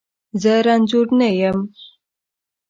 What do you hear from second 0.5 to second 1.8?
رنځور نه یم.